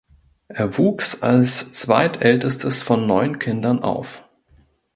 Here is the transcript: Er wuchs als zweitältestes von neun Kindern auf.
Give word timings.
Er 0.47 0.79
wuchs 0.79 1.21
als 1.21 1.73
zweitältestes 1.73 2.81
von 2.81 3.05
neun 3.05 3.37
Kindern 3.37 3.83
auf. 3.83 4.23